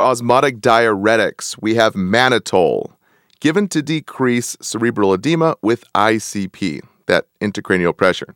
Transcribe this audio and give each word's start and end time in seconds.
osmotic 0.00 0.60
diuretics, 0.60 1.56
we 1.60 1.74
have 1.74 1.94
mannitol, 1.94 2.92
given 3.40 3.68
to 3.68 3.82
decrease 3.82 4.56
cerebral 4.60 5.12
edema 5.12 5.56
with 5.62 5.84
ICP, 5.94 6.80
that 7.06 7.26
intracranial 7.40 7.96
pressure, 7.96 8.34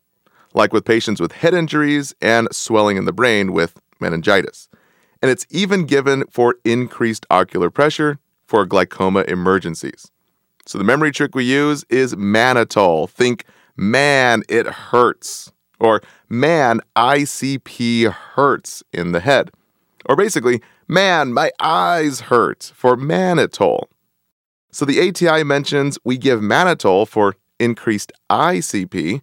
like 0.52 0.72
with 0.72 0.84
patients 0.84 1.20
with 1.20 1.32
head 1.32 1.54
injuries 1.54 2.14
and 2.20 2.48
swelling 2.52 2.96
in 2.96 3.04
the 3.04 3.12
brain 3.12 3.52
with 3.52 3.80
meningitis. 4.00 4.68
And 5.22 5.30
it's 5.30 5.46
even 5.50 5.86
given 5.86 6.24
for 6.30 6.56
increased 6.64 7.26
ocular 7.30 7.70
pressure 7.70 8.18
for 8.46 8.66
glaucoma 8.66 9.24
emergencies. 9.26 10.10
So 10.66 10.78
the 10.78 10.84
memory 10.84 11.12
trick 11.12 11.34
we 11.34 11.44
use 11.44 11.84
is 11.88 12.14
mannitol. 12.14 13.08
Think, 13.08 13.44
man, 13.76 14.42
it 14.48 14.66
hurts. 14.66 15.50
Or, 15.80 16.02
man, 16.28 16.80
ICP 16.96 18.12
hurts 18.12 18.82
in 18.92 19.12
the 19.12 19.20
head. 19.20 19.50
Or 20.06 20.16
basically, 20.16 20.60
man, 20.88 21.32
my 21.32 21.50
eyes 21.60 22.22
hurt 22.22 22.72
for 22.74 22.96
mannitol. 22.96 23.84
So 24.70 24.84
the 24.84 25.08
ATI 25.08 25.44
mentions 25.44 25.98
we 26.04 26.18
give 26.18 26.40
mannitol 26.40 27.06
for 27.06 27.36
increased 27.58 28.12
ICP, 28.28 29.22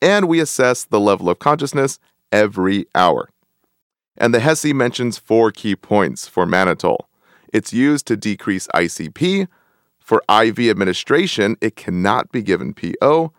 and 0.00 0.28
we 0.28 0.40
assess 0.40 0.84
the 0.84 1.00
level 1.00 1.28
of 1.28 1.38
consciousness 1.38 1.98
every 2.32 2.86
hour. 2.94 3.28
And 4.16 4.32
the 4.32 4.38
HESI 4.38 4.74
mentions 4.74 5.18
four 5.18 5.52
key 5.52 5.76
points 5.76 6.26
for 6.26 6.46
mannitol. 6.46 6.98
It's 7.52 7.72
used 7.72 8.06
to 8.06 8.16
decrease 8.16 8.66
ICP. 8.68 9.48
For 10.00 10.22
IV 10.30 10.58
administration, 10.60 11.56
it 11.60 11.76
cannot 11.76 12.32
be 12.32 12.42
given 12.42 12.74
PO. 12.74 13.32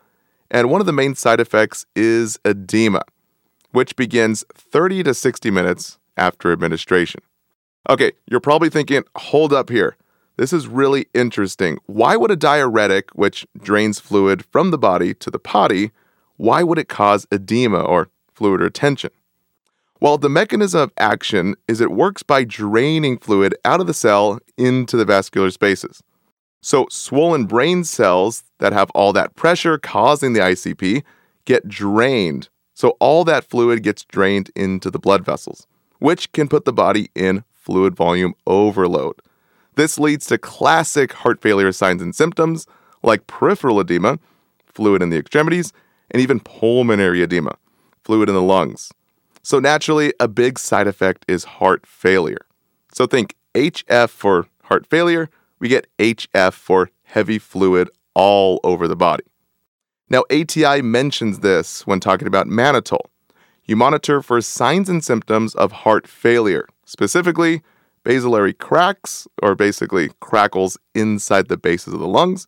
And 0.52 0.70
one 0.70 0.82
of 0.82 0.88
the 0.88 0.94
main 0.94 1.16
side 1.16 1.40
effects 1.40 1.86
is 1.96 2.40
edema, 2.46 3.02
which 3.72 3.96
begins 3.96 4.44
30 4.54 5.04
to 5.04 5.14
60 5.14 5.52
minutes 5.52 5.98
after 6.18 6.52
administration. 6.52 7.22
Okay, 7.90 8.12
you're 8.26 8.40
probably 8.40 8.70
thinking, 8.70 9.04
hold 9.16 9.54
up 9.54 9.70
here. 9.70 9.96
This 10.38 10.54
is 10.54 10.68
really 10.68 11.08
interesting. 11.14 11.80
Why 11.86 12.16
would 12.16 12.32
a 12.32 12.36
diuretic, 12.36 13.10
which 13.12 13.48
drains 13.62 14.00
fluid 14.00 14.46
from 14.46 14.72
the 14.72 14.78
body 14.78 15.14
to 15.16 15.32
the 15.32 15.40
potty, 15.40 15.92
why 16.36 16.64
would 16.64 16.78
it 16.78 16.90
cause 16.90 17.26
edema 17.32 17.82
or 17.82 18.10
fluid 18.34 18.62
retention? 18.62 19.10
Well, 20.00 20.20
the 20.20 20.30
mechanism 20.30 20.82
of 20.82 20.94
action 20.98 21.56
is 21.68 21.82
it 21.82 21.92
works 21.92 22.22
by 22.22 22.44
draining 22.44 23.18
fluid 23.18 23.56
out 23.66 23.82
of 23.82 23.88
the 23.88 23.96
cell 23.96 24.40
into 24.56 24.96
the 24.96 25.06
vascular 25.06 25.50
spaces. 25.50 26.04
So, 26.62 26.86
swollen 26.92 27.46
brain 27.46 27.84
cells 27.84 28.44
that 28.60 28.74
have 28.74 28.92
all 28.92 29.14
that 29.14 29.36
pressure 29.36 29.80
causing 29.80 30.34
the 30.34 30.40
ICP 30.42 31.04
get 31.46 31.68
drained. 31.68 32.50
So, 32.76 32.90
all 33.00 33.24
that 33.24 33.46
fluid 33.46 33.82
gets 33.82 34.04
drained 34.04 34.52
into 34.56 34.92
the 34.92 35.00
blood 35.00 35.26
vessels, 35.26 35.66
which 36.00 36.32
can 36.32 36.48
put 36.48 36.66
the 36.66 36.74
body 36.74 37.10
in 37.16 37.44
fluid 37.54 37.96
volume 37.96 38.34
overload. 38.46 39.16
This 39.76 40.00
leads 40.00 40.26
to 40.28 40.38
classic 40.38 41.14
heart 41.14 41.42
failure 41.42 41.72
signs 41.72 42.02
and 42.02 42.16
symptoms 42.16 42.66
like 43.04 43.28
peripheral 43.28 43.80
edema, 43.80 44.20
fluid 44.66 45.02
in 45.02 45.10
the 45.10 45.18
extremities, 45.18 45.74
and 46.12 46.22
even 46.22 46.40
pulmonary 46.40 47.22
edema, 47.22 47.56
fluid 48.04 48.30
in 48.30 48.36
the 48.36 48.42
lungs. 48.42 48.92
So, 49.44 49.60
naturally, 49.60 50.14
a 50.20 50.28
big 50.28 50.60
side 50.60 50.88
effect 50.88 51.26
is 51.28 51.44
heart 51.44 51.86
failure. 51.86 52.46
So, 52.94 53.06
think 53.06 53.36
HF 53.54 54.10
for 54.10 54.48
heart 54.64 54.86
failure, 54.86 55.30
we 55.60 55.70
get 55.70 55.88
HF 56.00 56.54
for 56.54 56.90
heavy 57.04 57.40
fluid 57.40 57.90
all 58.14 58.60
over 58.64 58.88
the 58.88 58.96
body. 58.96 59.24
Now, 60.10 60.24
ATI 60.32 60.82
mentions 60.82 61.40
this 61.40 61.86
when 61.86 62.00
talking 62.00 62.28
about 62.28 62.48
mannitol. 62.48 63.06
You 63.68 63.76
monitor 63.76 64.22
for 64.22 64.40
signs 64.40 64.88
and 64.88 65.04
symptoms 65.04 65.54
of 65.56 65.74
heart 65.74 66.08
failure, 66.08 66.70
specifically 66.86 67.62
basilar 68.06 68.54
cracks, 68.54 69.28
or 69.44 69.56
basically 69.56 70.10
crackles 70.22 70.78
inside 70.96 71.50
the 71.50 71.58
bases 71.58 71.94
of 71.94 72.00
the 72.00 72.08
lungs, 72.08 72.48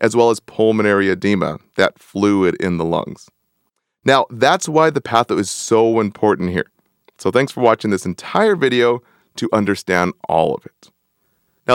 as 0.00 0.14
well 0.14 0.30
as 0.30 0.38
pulmonary 0.38 1.10
edema, 1.10 1.58
that 1.76 1.98
fluid 1.98 2.54
in 2.60 2.78
the 2.78 2.84
lungs. 2.84 3.28
Now, 4.04 4.26
that's 4.30 4.68
why 4.68 4.90
the 4.90 5.00
patho 5.00 5.40
is 5.40 5.50
so 5.50 5.98
important 5.98 6.50
here. 6.50 6.70
So, 7.18 7.32
thanks 7.32 7.50
for 7.50 7.62
watching 7.62 7.90
this 7.90 8.06
entire 8.06 8.54
video 8.54 9.02
to 9.36 9.48
understand 9.52 10.12
all 10.28 10.54
of 10.54 10.64
it. 10.64 10.90